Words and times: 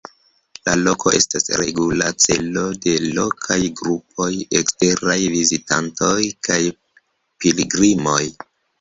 La 0.69 0.73
loko 0.85 1.11
estas 1.17 1.45
regula 1.61 2.07
celo 2.25 2.63
de 2.87 2.95
lokaj 3.19 3.59
grupoj, 3.83 4.31
eksteraj 4.63 5.21
vizitantoj 5.37 6.19
kaj 6.51 6.63
pilgrimoj. 7.43 8.23